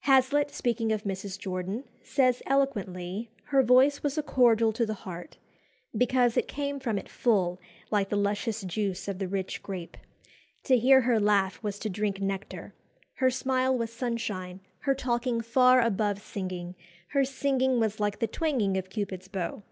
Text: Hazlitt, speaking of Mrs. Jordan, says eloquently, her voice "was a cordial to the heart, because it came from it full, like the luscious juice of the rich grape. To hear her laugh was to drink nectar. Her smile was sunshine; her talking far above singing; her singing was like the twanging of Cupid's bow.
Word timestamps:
Hazlitt, 0.00 0.50
speaking 0.50 0.92
of 0.92 1.04
Mrs. 1.04 1.38
Jordan, 1.38 1.84
says 2.02 2.42
eloquently, 2.44 3.30
her 3.44 3.62
voice 3.62 4.02
"was 4.02 4.18
a 4.18 4.22
cordial 4.22 4.70
to 4.74 4.84
the 4.84 4.92
heart, 4.92 5.38
because 5.96 6.36
it 6.36 6.46
came 6.46 6.78
from 6.78 6.98
it 6.98 7.08
full, 7.08 7.58
like 7.90 8.10
the 8.10 8.16
luscious 8.16 8.60
juice 8.60 9.08
of 9.08 9.18
the 9.18 9.26
rich 9.26 9.62
grape. 9.62 9.96
To 10.64 10.76
hear 10.76 11.00
her 11.00 11.18
laugh 11.18 11.62
was 11.62 11.78
to 11.78 11.88
drink 11.88 12.20
nectar. 12.20 12.74
Her 13.14 13.30
smile 13.30 13.74
was 13.78 13.90
sunshine; 13.90 14.60
her 14.80 14.94
talking 14.94 15.40
far 15.40 15.80
above 15.80 16.20
singing; 16.20 16.74
her 17.12 17.24
singing 17.24 17.80
was 17.80 17.98
like 17.98 18.18
the 18.18 18.26
twanging 18.26 18.76
of 18.76 18.90
Cupid's 18.90 19.28
bow. 19.28 19.62